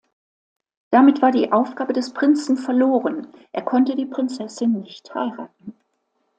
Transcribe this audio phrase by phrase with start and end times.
[0.89, 5.75] Damit war die Aufgabe des Prinzen verloren, er konnte die Prinzessin nicht heiraten.